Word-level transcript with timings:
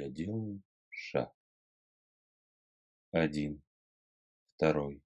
Я 0.00 0.08
делаю 0.08 0.62
шаг. 0.90 1.34
Один, 3.10 3.64
второй, 4.54 5.02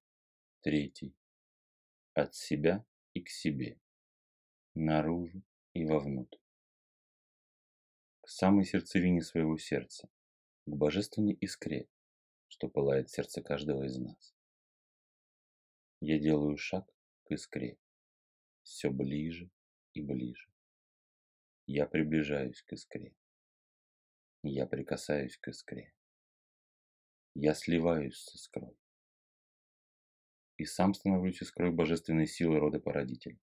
третий. 0.60 1.16
От 2.12 2.34
себя 2.34 2.84
и 3.14 3.22
к 3.22 3.30
себе. 3.30 3.80
Наружу 4.74 5.42
и 5.72 5.86
вовнутрь. 5.86 6.36
К 8.20 8.28
самой 8.28 8.66
сердцевине 8.66 9.22
своего 9.22 9.56
сердца. 9.56 10.10
К 10.66 10.76
божественной 10.76 11.38
искре, 11.40 11.88
что 12.48 12.68
пылает 12.68 13.08
в 13.08 13.14
сердце 13.14 13.40
каждого 13.40 13.84
из 13.84 13.96
нас. 13.96 14.34
Я 16.00 16.18
делаю 16.18 16.58
шаг 16.58 16.86
к 17.24 17.30
искре. 17.30 17.78
Все 18.62 18.90
ближе 18.90 19.50
и 19.94 20.02
ближе. 20.02 20.52
Я 21.64 21.86
приближаюсь 21.86 22.60
к 22.60 22.74
искре. 22.74 23.14
Я 24.44 24.66
прикасаюсь 24.66 25.36
к 25.36 25.48
искре. 25.48 25.94
Я 27.34 27.54
сливаюсь 27.54 28.16
с 28.16 28.34
искрой. 28.34 28.76
И 30.56 30.64
сам 30.64 30.94
становлюсь 30.94 31.40
искрой 31.40 31.70
божественной 31.70 32.26
силы 32.26 32.58
рода 32.58 32.80
породителя. 32.80 33.38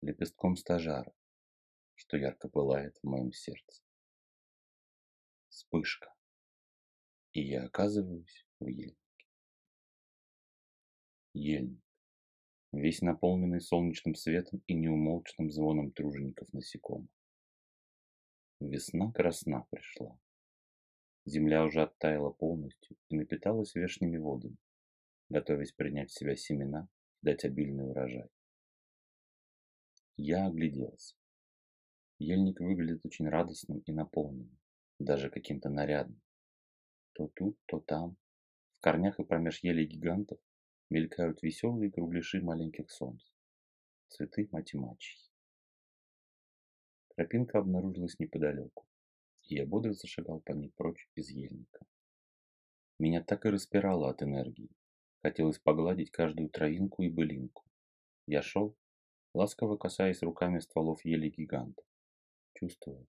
Лепестком 0.00 0.56
стажара, 0.56 1.14
что 1.94 2.16
ярко 2.16 2.48
пылает 2.48 2.98
в 2.98 3.06
моем 3.06 3.32
сердце. 3.32 3.80
Вспышка. 5.48 6.12
И 7.32 7.40
я 7.40 7.64
оказываюсь 7.64 8.44
в 8.58 8.66
ельнике. 8.66 8.96
Ельник. 11.32 11.80
Весь 12.72 13.02
наполненный 13.02 13.60
солнечным 13.60 14.16
светом 14.16 14.64
и 14.66 14.74
неумолчным 14.74 15.52
звоном 15.52 15.92
тружеников 15.92 16.52
насекомых. 16.52 17.21
Весна 18.68 19.10
красна 19.12 19.66
пришла. 19.70 20.16
Земля 21.24 21.64
уже 21.64 21.82
оттаяла 21.82 22.30
полностью 22.30 22.96
и 23.08 23.16
напиталась 23.16 23.74
вешними 23.74 24.18
водами, 24.18 24.56
готовясь 25.28 25.72
принять 25.72 26.10
в 26.10 26.14
себя 26.14 26.36
семена 26.36 26.88
и 27.22 27.26
дать 27.26 27.44
обильный 27.44 27.84
урожай. 27.84 28.30
Я 30.16 30.46
огляделся. 30.46 31.16
Ельник 32.18 32.60
выглядит 32.60 33.04
очень 33.04 33.28
радостным 33.28 33.80
и 33.80 33.92
наполненным, 33.92 34.56
даже 35.00 35.28
каким-то 35.28 35.68
нарядным. 35.68 36.22
То 37.14 37.28
тут, 37.34 37.58
то 37.66 37.80
там, 37.80 38.16
в 38.78 38.80
корнях 38.80 39.18
и 39.18 39.24
промеж 39.24 39.58
елей 39.64 39.86
гигантов 39.86 40.38
мелькают 40.88 41.42
веселые 41.42 41.90
кругляши 41.90 42.40
маленьких 42.40 42.90
солнц. 42.92 43.24
Цветы 44.06 44.48
мать-мачехи. 44.52 45.31
Тропинка 47.14 47.58
обнаружилась 47.58 48.18
неподалеку, 48.18 48.86
и 49.42 49.56
я 49.56 49.66
бодро 49.66 49.92
зашагал 49.92 50.40
по 50.40 50.52
ней 50.52 50.70
прочь 50.70 51.10
из 51.14 51.28
ельника. 51.28 51.84
Меня 52.98 53.22
так 53.22 53.44
и 53.44 53.50
распирало 53.50 54.08
от 54.08 54.22
энергии. 54.22 54.70
Хотелось 55.22 55.58
погладить 55.58 56.10
каждую 56.10 56.48
травинку 56.48 57.02
и 57.02 57.10
былинку. 57.10 57.64
Я 58.26 58.40
шел, 58.40 58.76
ласково 59.34 59.76
касаясь 59.76 60.22
руками 60.22 60.58
стволов 60.58 61.04
ели 61.04 61.28
гигантов, 61.28 61.84
чувствуя, 62.54 63.04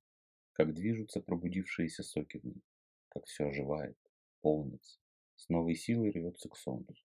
как 0.52 0.74
движутся 0.74 1.22
пробудившиеся 1.22 2.04
соки 2.04 2.38
в 2.40 2.44
них, 2.44 2.64
как 3.08 3.26
все 3.26 3.46
оживает, 3.48 3.98
полнится, 4.42 5.00
с 5.36 5.48
новой 5.48 5.76
силой 5.76 6.12
рвется 6.12 6.50
к 6.50 6.58
солнцу. 6.58 7.04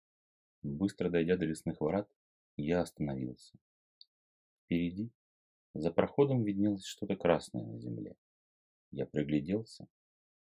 Быстро 0.63 1.11
дойдя 1.11 1.37
до 1.37 1.45
лесных 1.45 1.81
ворот, 1.81 2.09
я 2.57 2.81
остановился. 2.81 3.57
Впереди 4.65 5.13
за 5.81 5.93
проходом 5.93 6.43
виднелось 6.43 6.85
что-то 6.85 7.17
красное 7.17 7.65
на 7.65 7.79
земле. 7.79 8.17
Я 8.91 9.07
пригляделся, 9.07 9.87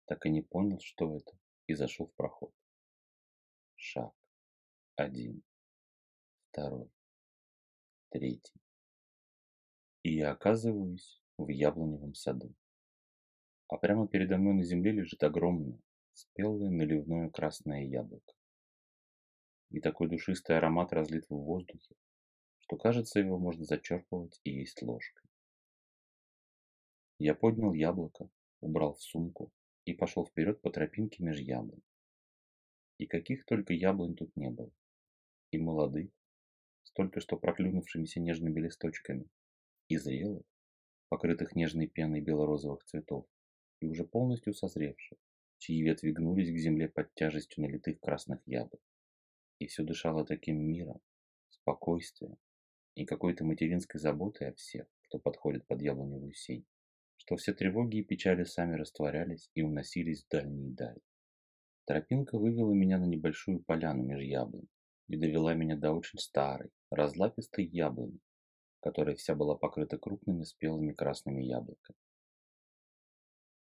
так 0.05 0.25
и 0.25 0.29
не 0.29 0.41
понял, 0.41 0.79
что 0.81 1.15
это, 1.15 1.31
и 1.67 1.73
зашел 1.73 2.07
в 2.07 2.13
проход. 2.15 2.53
Шаг. 3.75 4.13
Один. 4.95 5.41
Второй. 6.49 6.91
Третий. 8.09 8.59
И 10.03 10.15
я 10.15 10.31
оказываюсь 10.31 11.21
в 11.37 11.47
яблоневом 11.47 12.13
саду. 12.13 12.53
А 13.69 13.77
прямо 13.77 14.07
передо 14.07 14.37
мной 14.37 14.55
на 14.55 14.63
земле 14.63 14.91
лежит 14.91 15.23
огромное, 15.23 15.79
спелое 16.13 16.69
наливное 16.69 17.29
красное 17.29 17.85
яблоко. 17.85 18.33
И 19.69 19.79
такой 19.79 20.09
душистый 20.09 20.57
аромат 20.57 20.91
разлит 20.91 21.25
в 21.29 21.35
воздухе, 21.35 21.95
что 22.71 22.77
кажется, 22.77 23.19
его 23.19 23.37
можно 23.37 23.65
зачерпывать 23.65 24.39
и 24.45 24.51
есть 24.51 24.81
ложкой. 24.81 25.29
Я 27.19 27.35
поднял 27.35 27.73
яблоко, 27.73 28.29
убрал 28.61 28.93
в 28.93 29.01
сумку 29.01 29.51
и 29.83 29.93
пошел 29.93 30.25
вперед 30.25 30.61
по 30.61 30.71
тропинке 30.71 31.21
меж 31.21 31.39
яблонь. 31.39 31.81
И 32.97 33.07
каких 33.07 33.43
только 33.43 33.73
яблонь 33.73 34.15
тут 34.15 34.33
не 34.37 34.49
было. 34.49 34.71
И 35.51 35.57
молодых, 35.57 36.11
с 36.83 36.93
только 36.93 37.19
что 37.19 37.35
проклюнувшимися 37.35 38.21
нежными 38.21 38.61
листочками, 38.61 39.27
и 39.89 39.97
зрелых, 39.97 40.45
покрытых 41.09 41.57
нежной 41.57 41.87
пеной 41.87 42.21
белорозовых 42.21 42.85
цветов, 42.85 43.27
и 43.81 43.85
уже 43.85 44.05
полностью 44.05 44.53
созревших, 44.53 45.17
чьи 45.57 45.83
ветви 45.83 46.11
гнулись 46.11 46.55
к 46.55 46.57
земле 46.57 46.87
под 46.87 47.13
тяжестью 47.15 47.65
налитых 47.65 47.99
красных 47.99 48.39
яблок. 48.45 48.81
И 49.59 49.67
все 49.67 49.83
дышало 49.83 50.25
таким 50.25 50.55
миром, 50.65 51.01
спокойствием 51.49 52.37
и 52.95 53.05
какой-то 53.05 53.43
материнской 53.43 53.99
заботой 53.99 54.49
о 54.49 54.53
всех, 54.53 54.87
кто 55.03 55.19
подходит 55.19 55.65
под 55.67 55.81
яблоневую 55.81 56.33
сень, 56.33 56.65
что 57.17 57.35
все 57.35 57.53
тревоги 57.53 57.97
и 57.97 58.03
печали 58.03 58.43
сами 58.43 58.75
растворялись 58.75 59.49
и 59.53 59.61
уносились 59.61 60.23
в 60.23 60.29
дальние 60.29 60.73
дали. 60.73 61.01
Тропинка 61.85 62.37
вывела 62.37 62.73
меня 62.73 62.97
на 62.97 63.05
небольшую 63.05 63.63
поляну 63.63 64.03
меж 64.03 64.21
яблонь 64.21 64.67
и 65.07 65.17
довела 65.17 65.53
меня 65.53 65.75
до 65.75 65.91
очень 65.91 66.19
старой, 66.19 66.69
разлапистой 66.89 67.65
яблони, 67.65 68.19
которая 68.81 69.15
вся 69.15 69.35
была 69.35 69.55
покрыта 69.55 69.97
крупными 69.97 70.43
спелыми 70.43 70.93
красными 70.93 71.43
яблоками. 71.43 71.97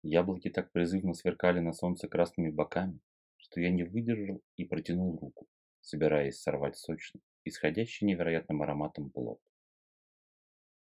Яблоки 0.04 0.50
так 0.50 0.72
призывно 0.72 1.14
сверкали 1.14 1.60
на 1.60 1.74
солнце 1.74 2.08
красными 2.08 2.50
боками, 2.50 3.00
что 3.38 3.62
я 3.62 3.72
не 3.72 3.84
выдержал 3.84 4.42
и 4.56 4.66
протянул 4.66 5.18
руку, 5.20 5.48
собираясь 5.82 6.40
сорвать 6.40 6.78
сочный, 6.78 7.22
исходящий 7.44 8.08
невероятным 8.08 8.62
ароматом 8.62 9.10
плод. 9.10 9.40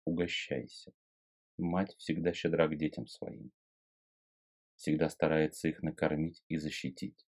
Угощайся. 0.05 0.93
Мать 1.57 1.95
всегда 1.97 2.33
щедра 2.33 2.69
к 2.69 2.77
детям 2.77 3.07
своим. 3.07 3.53
Всегда 4.77 5.11
старается 5.11 5.69
их 5.69 5.83
накормить 5.83 6.43
и 6.49 6.57
защитить. 6.57 7.27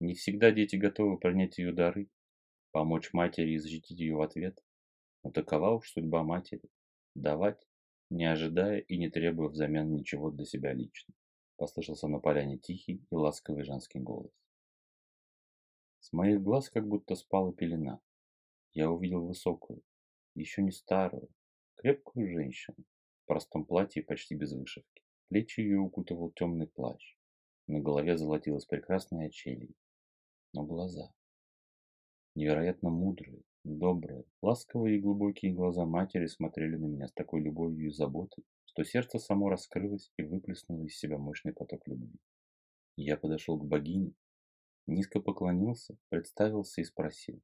Не 0.00 0.14
всегда 0.14 0.50
дети 0.50 0.76
готовы 0.76 1.18
принять 1.18 1.58
ее 1.58 1.72
дары, 1.72 2.08
помочь 2.72 3.12
матери 3.12 3.52
и 3.52 3.58
защитить 3.58 4.00
ее 4.00 4.16
в 4.16 4.22
ответ, 4.22 4.58
но 5.22 5.30
такова 5.30 5.70
уж 5.70 5.90
судьба 5.90 6.24
матери– 6.24 6.68
давать, 7.14 7.68
не 8.10 8.24
ожидая 8.24 8.78
и 8.78 8.96
не 8.96 9.10
требуя 9.10 9.48
взамен 9.48 9.94
ничего 9.94 10.30
для 10.30 10.44
себя 10.44 10.72
лично. 10.72 11.14
Послышался 11.56 12.08
на 12.08 12.18
поляне 12.18 12.58
тихий 12.58 13.06
и 13.10 13.14
ласковый 13.14 13.64
женский 13.64 14.00
голос. 14.00 14.32
С 16.02 16.12
моих 16.12 16.42
глаз 16.42 16.68
как 16.68 16.86
будто 16.88 17.14
спала 17.14 17.52
пелена 17.52 18.00
я 18.74 18.90
увидел 18.90 19.24
высокую, 19.24 19.82
еще 20.34 20.60
не 20.62 20.72
старую, 20.72 21.28
крепкую 21.76 22.28
женщину 22.28 22.78
в 23.22 23.26
простом 23.26 23.64
платье 23.64 24.02
почти 24.02 24.34
без 24.34 24.52
вышивки. 24.52 25.02
Плечи 25.28 25.60
ее 25.60 25.78
укутывал 25.78 26.32
темный 26.32 26.66
плащ. 26.66 27.16
На 27.68 27.78
голове 27.80 28.18
золотилась 28.18 28.64
прекрасная 28.64 29.28
очелье. 29.28 29.70
Но 30.52 30.64
глаза. 30.64 31.14
Невероятно 32.34 32.90
мудрые, 32.90 33.42
добрые, 33.62 34.24
ласковые 34.42 34.98
и 34.98 35.00
глубокие 35.00 35.54
глаза 35.54 35.86
матери 35.86 36.26
смотрели 36.26 36.76
на 36.76 36.86
меня 36.86 37.06
с 37.06 37.12
такой 37.12 37.42
любовью 37.42 37.90
и 37.90 37.92
заботой, 37.92 38.44
что 38.64 38.82
сердце 38.82 39.20
само 39.20 39.50
раскрылось 39.50 40.10
и 40.16 40.24
выплеснуло 40.24 40.84
из 40.84 40.98
себя 40.98 41.16
мощный 41.18 41.52
поток 41.52 41.86
любви. 41.86 42.18
Я 42.96 43.16
подошел 43.16 43.56
к 43.56 43.64
богине, 43.64 44.14
низко 44.86 45.20
поклонился, 45.20 45.96
представился 46.08 46.80
и 46.80 46.84
спросил. 46.84 47.42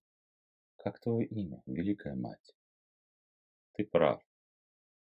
Как 0.76 1.00
твое 1.00 1.26
имя, 1.26 1.62
Великая 1.67 2.14
Мать? 2.14 2.56
Ты 3.73 3.85
прав. 3.85 4.23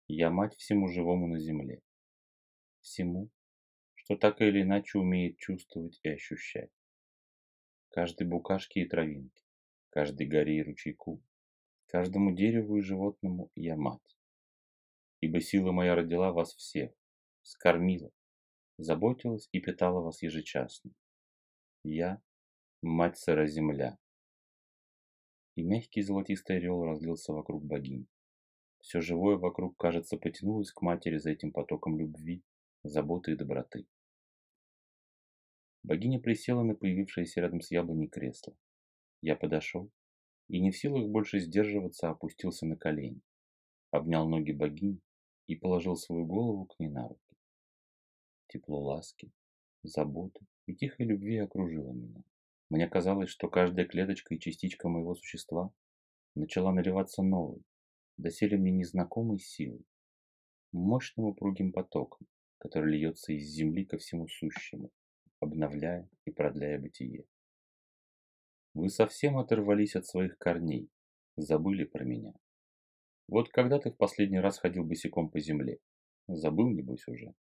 Я 0.08 0.30
мать 0.30 0.56
всему 0.58 0.90
живому 0.90 1.28
на 1.28 1.40
земле. 1.40 1.82
Всему, 2.82 3.30
что 3.96 4.18
так 4.18 4.42
или 4.42 4.64
иначе 4.64 4.98
умеет 4.98 5.38
чувствовать 5.38 6.00
и 6.04 6.10
ощущать. 6.10 6.72
Каждой 7.90 8.28
букашке 8.28 8.82
и 8.82 8.88
травинке, 8.88 9.44
каждой 9.90 10.28
горе 10.28 10.58
и 10.58 10.64
ручейку, 10.64 11.24
каждому 11.88 12.36
дереву 12.36 12.78
и 12.78 12.82
животному 12.82 13.52
я 13.56 13.78
мать. 13.78 14.18
Ибо 15.22 15.40
сила 15.40 15.72
моя 15.72 15.96
родила 15.96 16.32
вас 16.32 16.54
всех, 16.56 16.92
скормила, 17.44 18.12
заботилась 18.78 19.48
и 19.52 19.62
питала 19.62 20.02
вас 20.02 20.22
ежечасно. 20.22 20.92
Я– 21.84 22.22
мать 22.84 23.18
сыра 23.18 23.48
земля, 23.48 23.98
и 25.56 25.64
мягкий 25.64 26.04
золотистый 26.04 26.58
орел 26.58 26.84
разлился 26.84 27.34
вокруг 27.34 27.66
богини. 27.66 28.06
Все 28.82 29.02
живое 29.02 29.38
вокруг, 29.38 29.76
кажется, 29.78 30.18
потянулось 30.18 30.72
к 30.72 30.84
матери 30.84 31.18
за 31.18 31.32
этим 31.32 31.52
потоком 31.52 31.98
любви, 31.98 32.44
заботы 32.84 33.32
и 33.32 33.36
доброты. 33.36 33.88
Богиня 35.82 36.20
присела 36.20 36.62
на 36.62 36.76
появившееся 36.76 37.42
рядом 37.42 37.62
с 37.62 37.72
яблоней 37.72 38.08
кресло. 38.08 38.56
Я 39.22 39.36
подошел 39.36 39.90
и 40.50 40.60
не 40.60 40.70
в 40.70 40.78
силах 40.78 41.10
больше 41.10 41.40
сдерживаться, 41.40 42.12
опустился 42.12 42.68
на 42.68 42.78
колени, 42.78 43.22
обнял 43.90 44.30
ноги 44.30 44.52
богини 44.52 45.02
и 45.48 45.56
положил 45.56 45.96
свою 45.96 46.28
голову 46.28 46.66
к 46.66 46.80
ней 46.80 46.90
на 46.90 47.08
руки. 47.08 47.38
Тепло 48.50 48.84
ласки, 48.84 49.32
заботы 49.82 50.46
и 50.72 50.76
тихой 50.76 51.06
любви 51.06 51.38
окружило 51.38 51.92
меня. 51.92 52.24
Мне 52.70 52.88
казалось, 52.88 53.30
что 53.30 53.50
каждая 53.50 53.86
клеточка 53.86 54.34
и 54.34 54.40
частичка 54.40 54.88
моего 54.88 55.16
существа 55.16 55.74
начала 56.36 56.72
наливаться 56.72 57.22
новой, 57.22 57.62
доселе 58.18 58.58
мне 58.58 58.72
незнакомой 58.72 59.40
силой, 59.40 59.86
мощным 60.72 61.26
упругим 61.26 61.74
потоком, 61.74 62.26
который 62.58 62.94
льется 62.94 63.34
из 63.34 63.48
земли 63.48 63.86
ко 63.86 63.98
всему 63.98 64.28
сущему, 64.30 64.92
обновляя 65.42 66.10
и 66.24 66.32
продляя 66.32 66.80
бытие. 66.80 67.26
Вы 68.74 68.90
совсем 68.90 69.38
оторвались 69.38 69.98
от 69.98 70.06
своих 70.06 70.38
корней, 70.38 70.90
забыли 71.36 71.84
про 71.84 72.06
меня. 72.06 72.34
Вот 73.28 73.50
когда 73.50 73.78
ты 73.80 73.92
в 73.92 73.98
последний 73.98 74.40
раз 74.40 74.60
ходил 74.60 74.86
босиком 74.86 75.30
по 75.30 75.40
земле? 75.42 75.80
Забыл, 76.28 76.70
небось, 76.70 77.06
уже. 77.08 77.34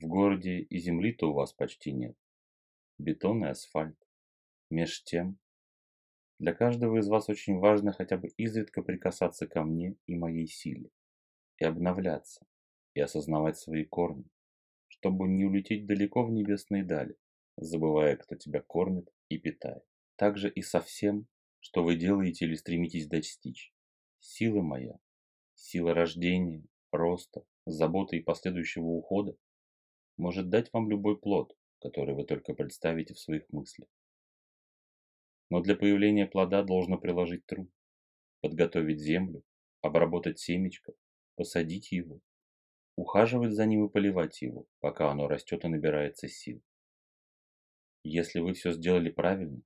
В 0.00 0.06
городе 0.06 0.60
и 0.60 0.78
земли-то 0.78 1.30
у 1.30 1.34
вас 1.34 1.52
почти 1.52 1.90
нет. 1.90 2.16
Бетон 2.98 3.44
и 3.44 3.48
асфальт. 3.48 3.98
Меж 4.70 5.02
тем, 5.02 5.38
для 6.38 6.54
каждого 6.54 6.98
из 6.98 7.08
вас 7.08 7.28
очень 7.28 7.58
важно 7.58 7.92
хотя 7.92 8.16
бы 8.16 8.28
изредка 8.36 8.82
прикасаться 8.82 9.48
ко 9.48 9.64
мне 9.64 9.96
и 10.06 10.14
моей 10.14 10.46
силе, 10.46 10.90
и 11.58 11.64
обновляться, 11.64 12.46
и 12.94 13.00
осознавать 13.00 13.58
свои 13.58 13.84
корни, 13.84 14.30
чтобы 14.86 15.26
не 15.26 15.44
улететь 15.44 15.86
далеко 15.86 16.24
в 16.24 16.30
небесные 16.30 16.84
дали, 16.84 17.16
забывая, 17.56 18.16
кто 18.16 18.36
тебя 18.36 18.60
кормит 18.60 19.12
и 19.28 19.36
питает. 19.36 19.82
Так 20.14 20.38
же 20.38 20.48
и 20.48 20.62
со 20.62 20.80
всем, 20.80 21.26
что 21.58 21.82
вы 21.82 21.96
делаете 21.96 22.44
или 22.44 22.54
стремитесь 22.54 23.08
достичь. 23.08 23.74
Сила 24.20 24.62
моя, 24.62 25.00
сила 25.56 25.92
рождения, 25.92 26.64
роста, 26.92 27.44
заботы 27.66 28.18
и 28.18 28.22
последующего 28.22 28.86
ухода 28.86 29.36
может 30.18 30.50
дать 30.50 30.72
вам 30.72 30.90
любой 30.90 31.18
плод, 31.18 31.56
который 31.80 32.14
вы 32.14 32.24
только 32.24 32.54
представите 32.54 33.14
в 33.14 33.18
своих 33.18 33.48
мыслях. 33.50 33.88
Но 35.50 35.60
для 35.60 35.76
появления 35.76 36.26
плода 36.26 36.62
должно 36.62 36.98
приложить 36.98 37.46
труд, 37.46 37.70
подготовить 38.40 39.00
землю, 39.00 39.42
обработать 39.80 40.38
семечко, 40.38 40.92
посадить 41.36 41.92
его, 41.92 42.20
ухаживать 42.96 43.52
за 43.52 43.64
ним 43.64 43.86
и 43.86 43.88
поливать 43.88 44.42
его, 44.42 44.66
пока 44.80 45.10
оно 45.10 45.28
растет 45.28 45.64
и 45.64 45.68
набирается 45.68 46.28
сил. 46.28 46.60
Если 48.02 48.40
вы 48.40 48.54
все 48.54 48.72
сделали 48.72 49.10
правильно, 49.10 49.62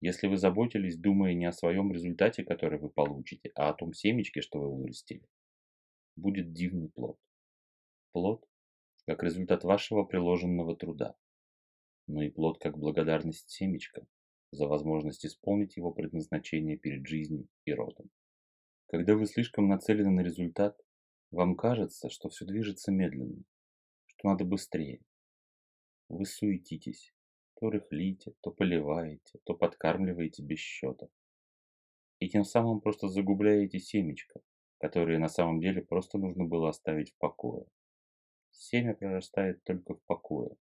если 0.00 0.28
вы 0.28 0.36
заботились, 0.36 0.96
думая 0.96 1.34
не 1.34 1.44
о 1.46 1.52
своем 1.52 1.92
результате, 1.92 2.44
который 2.44 2.78
вы 2.78 2.88
получите, 2.88 3.50
а 3.54 3.68
о 3.68 3.74
том 3.74 3.92
семечке, 3.92 4.40
что 4.40 4.60
вы 4.60 4.74
вырастили, 4.74 5.26
будет 6.16 6.52
дивный 6.52 6.88
плод. 6.88 7.18
Плод, 8.12 8.46
как 9.10 9.24
результат 9.24 9.64
вашего 9.64 10.04
приложенного 10.04 10.76
труда, 10.76 11.16
но 12.06 12.22
и 12.22 12.30
плод, 12.30 12.60
как 12.60 12.78
благодарность 12.78 13.50
семечка, 13.50 14.06
за 14.52 14.68
возможность 14.68 15.26
исполнить 15.26 15.76
его 15.76 15.90
предназначение 15.90 16.76
перед 16.76 17.04
жизнью 17.08 17.48
и 17.64 17.72
родом. 17.72 18.08
Когда 18.86 19.16
вы 19.16 19.26
слишком 19.26 19.66
нацелены 19.66 20.10
на 20.10 20.20
результат, 20.20 20.78
вам 21.32 21.56
кажется, 21.56 22.08
что 22.08 22.28
все 22.28 22.44
движется 22.44 22.92
медленно, 22.92 23.42
что 24.06 24.28
надо 24.28 24.44
быстрее. 24.44 25.00
Вы 26.08 26.24
суетитесь, 26.24 27.12
то 27.56 27.68
рыхлите, 27.68 28.34
то 28.42 28.52
поливаете, 28.52 29.40
то 29.42 29.54
подкармливаете 29.54 30.44
без 30.44 30.60
счета. 30.60 31.08
И 32.20 32.28
тем 32.28 32.44
самым 32.44 32.80
просто 32.80 33.08
загубляете 33.08 33.80
семечко, 33.80 34.40
которое 34.78 35.18
на 35.18 35.28
самом 35.28 35.60
деле 35.60 35.82
просто 35.82 36.16
нужно 36.16 36.44
было 36.44 36.68
оставить 36.68 37.10
в 37.10 37.18
покое. 37.18 37.66
Семя 38.50 38.94
прорастает 38.94 39.62
только 39.64 39.94
в 39.94 40.02
покое, 40.04 40.56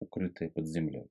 укрытое 0.00 0.50
под 0.50 0.66
землей. 0.66 1.10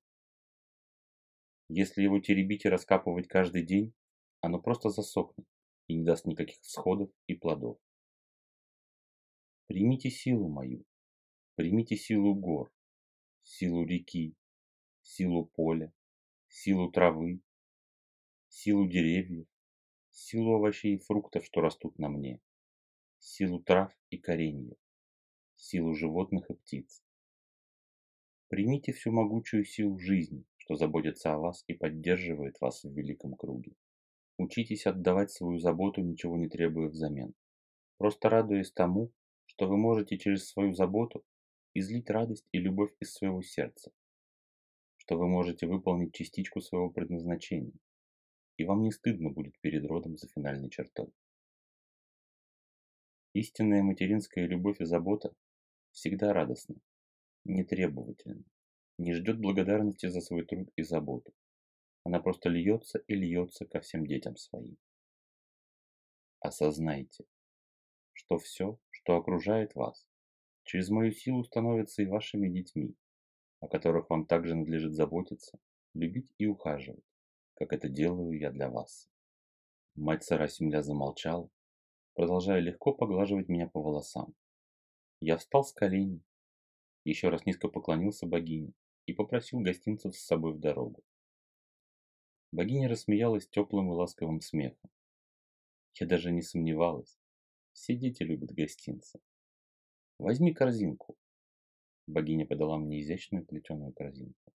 Если 1.70 2.02
его 2.02 2.20
теребить 2.20 2.66
и 2.66 2.70
раскапывать 2.70 3.28
каждый 3.28 3.66
день, 3.66 3.94
оно 4.42 4.62
просто 4.62 4.90
засохнет 4.90 5.46
и 5.88 5.96
не 5.96 6.06
даст 6.06 6.26
никаких 6.26 6.60
всходов 6.62 7.10
и 7.28 7.36
плодов. 7.36 7.78
Примите 9.68 10.10
силу 10.10 10.48
мою, 10.48 10.86
примите 11.56 11.98
силу 11.98 12.34
гор, 12.36 12.72
силу 13.44 13.86
реки, 13.86 14.36
силу 15.02 15.46
поля, 15.46 15.92
силу 16.48 16.90
травы, 16.90 17.42
силу 18.48 18.88
деревьев, 18.88 19.48
силу 20.12 20.56
овощей 20.56 20.96
и 20.96 21.00
фруктов, 21.00 21.46
что 21.46 21.62
растут 21.62 22.00
на 22.00 22.10
мне, 22.10 22.42
силу 23.20 23.62
трав 23.62 23.92
и 24.10 24.18
кореньев, 24.18 24.78
силу 25.58 25.94
животных 25.94 26.50
и 26.50 26.54
птиц. 26.54 27.04
Примите 28.50 28.94
всю 28.94 29.12
могучую 29.12 29.66
силу 29.66 30.00
жизни, 30.00 30.46
что 30.58 30.76
заботится 30.76 31.34
о 31.34 31.38
вас 31.38 31.64
и 31.68 31.74
поддерживает 31.74 32.60
вас 32.62 32.84
в 32.84 32.92
великом 32.92 33.36
круге. 33.36 33.74
Учитесь 34.38 34.86
отдавать 34.86 35.32
свою 35.32 35.60
заботу, 35.60 36.02
ничего 36.02 36.38
не 36.38 36.48
требуя 36.48 36.90
взамен. 36.90 37.34
Просто 37.98 38.30
радуясь 38.30 38.72
тому, 38.72 39.12
что 39.46 39.68
вы 39.68 39.78
можете 39.78 40.18
через 40.18 40.48
свою 40.48 40.74
заботу 40.74 41.26
излить 41.74 42.10
радость 42.10 42.48
и 42.52 42.60
любовь 42.60 42.92
из 43.00 43.14
своего 43.14 43.42
сердца, 43.42 43.92
что 44.98 45.18
вы 45.18 45.28
можете 45.28 45.68
выполнить 45.68 46.14
частичку 46.14 46.62
своего 46.62 46.90
предназначения, 46.90 47.74
и 48.58 48.66
вам 48.66 48.84
не 48.84 48.92
стыдно 48.92 49.32
будет 49.32 49.60
перед 49.62 49.86
родом 49.86 50.18
за 50.18 50.28
финальной 50.28 50.70
чертой. 50.70 51.12
Истинная 53.34 53.84
материнская 53.84 54.48
любовь 54.48 54.80
и 54.82 54.86
забота 54.86 55.34
всегда 55.98 56.32
радостна, 56.32 56.76
нетребовательна 57.44 58.44
не 59.00 59.14
ждет 59.14 59.40
благодарности 59.40 60.06
за 60.06 60.22
свой 60.22 60.46
труд 60.46 60.70
и 60.76 60.84
заботу. 60.84 61.34
Она 62.04 62.20
просто 62.20 62.50
льется 62.50 63.00
и 63.00 63.16
льется 63.16 63.66
ко 63.66 63.80
всем 63.80 64.06
детям 64.06 64.38
своим. 64.38 64.78
Осознайте, 66.40 67.26
что 68.14 68.38
все, 68.38 68.80
что 68.92 69.16
окружает 69.16 69.74
вас, 69.74 70.08
через 70.66 70.90
мою 70.90 71.12
силу 71.12 71.44
становится 71.44 72.04
и 72.04 72.06
вашими 72.06 72.48
детьми, 72.48 72.96
о 73.60 73.68
которых 73.68 74.12
вам 74.12 74.28
также 74.28 74.54
надлежит 74.54 74.94
заботиться, 74.94 75.58
любить 75.96 76.32
и 76.38 76.46
ухаживать, 76.46 77.04
как 77.56 77.74
это 77.74 77.90
делаю 77.90 78.40
я 78.40 78.52
для 78.52 78.70
вас. 78.70 79.10
Мать 79.96 80.24
сара 80.24 80.48
земля 80.48 80.84
замолчала, 80.84 81.50
продолжая 82.14 82.60
легко 82.60 82.94
поглаживать 82.94 83.50
меня 83.50 83.68
по 83.68 83.82
волосам. 83.82 84.36
Я 85.20 85.38
встал 85.38 85.64
с 85.64 85.74
коленей, 85.74 86.24
еще 87.04 87.30
раз 87.30 87.46
низко 87.46 87.70
поклонился 87.70 88.28
богине 88.28 88.74
и 89.06 89.14
попросил 89.14 89.60
гостинцев 89.60 90.16
с 90.16 90.26
собой 90.26 90.54
в 90.54 90.60
дорогу. 90.60 91.04
Богиня 92.52 92.88
рассмеялась 92.88 93.48
теплым 93.48 93.92
и 93.92 93.96
ласковым 93.96 94.42
смехом. 94.42 94.92
Я 96.00 96.06
даже 96.06 96.32
не 96.32 96.42
сомневалась. 96.42 97.18
Все 97.74 97.96
дети 97.96 98.24
любят 98.24 98.52
гостинцы. 98.52 99.20
Возьми 100.20 100.54
корзинку. 100.54 101.18
Богиня 102.06 102.46
подала 102.46 102.78
мне 102.78 103.02
изящную 103.02 103.46
плетеную 103.46 103.94
корзинку. 103.94 104.54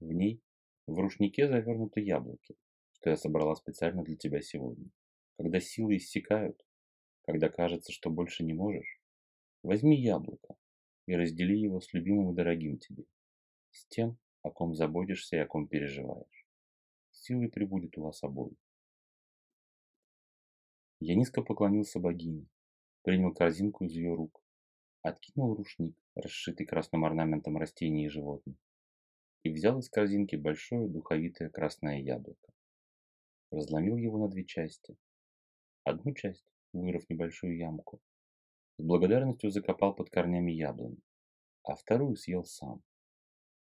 В 0.00 0.12
ней 0.12 0.42
в 0.86 0.98
рушнике 0.98 1.48
завернуты 1.48 2.00
яблоки, 2.00 2.54
что 2.92 3.10
я 3.10 3.16
собрала 3.16 3.54
специально 3.54 4.04
для 4.04 4.16
тебя 4.16 4.40
сегодня. 4.40 4.90
Когда 5.36 5.58
силы 5.60 5.96
иссякают, 5.96 6.64
когда 7.22 7.48
кажется, 7.48 7.92
что 7.92 8.10
больше 8.10 8.44
не 8.44 8.52
можешь, 8.52 8.95
возьми 9.66 10.00
яблоко 10.00 10.56
и 11.06 11.14
раздели 11.14 11.58
его 11.58 11.80
с 11.80 11.92
любимым 11.92 12.32
и 12.32 12.36
дорогим 12.36 12.78
тебе 12.78 13.04
с 13.70 13.84
тем, 13.86 14.16
о 14.42 14.50
ком 14.50 14.74
заботишься 14.74 15.36
и 15.36 15.40
о 15.40 15.46
ком 15.46 15.66
переживаешь. 15.66 16.46
Силы 17.10 17.48
прибудет 17.48 17.98
у 17.98 18.02
вас 18.02 18.22
обоих. 18.22 18.56
Я 21.00 21.14
низко 21.16 21.42
поклонился 21.42 21.98
богине, 21.98 22.46
принял 23.02 23.34
корзинку 23.34 23.84
из 23.84 23.92
ее 23.92 24.14
рук, 24.14 24.42
откинул 25.02 25.54
рушник, 25.54 25.94
расшитый 26.14 26.64
красным 26.64 27.04
орнаментом 27.04 27.58
растений 27.58 28.06
и 28.06 28.08
животных, 28.08 28.56
и 29.42 29.50
взял 29.50 29.78
из 29.78 29.90
корзинки 29.90 30.36
большое 30.36 30.88
духовитое 30.88 31.50
красное 31.50 32.00
яблоко. 32.00 32.52
Разломил 33.50 33.96
его 33.96 34.18
на 34.18 34.28
две 34.28 34.44
части. 34.44 34.96
Одну 35.84 36.14
часть, 36.14 36.46
вырыв 36.72 37.08
небольшую 37.10 37.56
ямку, 37.56 38.00
с 38.78 38.82
благодарностью 38.82 39.50
закопал 39.50 39.94
под 39.94 40.10
корнями 40.10 40.52
яблони, 40.52 40.98
а 41.62 41.74
вторую 41.74 42.16
съел 42.16 42.44
сам 42.44 42.82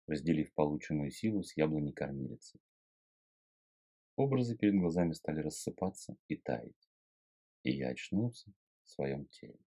разделив 0.07 0.53
полученную 0.55 1.11
силу 1.11 1.43
с 1.43 1.57
яблони-кормилицей. 1.57 2.61
Образы 4.17 4.57
перед 4.57 4.75
глазами 4.75 5.13
стали 5.13 5.41
рассыпаться 5.41 6.17
и 6.29 6.37
таять, 6.37 6.91
и 7.63 7.71
я 7.71 7.91
очнулся 7.91 8.53
в 8.85 8.91
своем 8.91 9.27
теле. 9.27 9.63